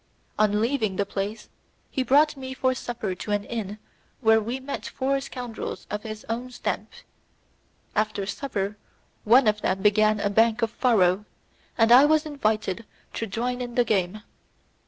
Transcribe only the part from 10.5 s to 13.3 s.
of faro, and I was invited to